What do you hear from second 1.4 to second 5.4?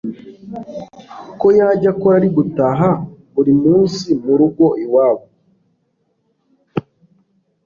yajya akora ari gutaha buri munsimurugo iwabo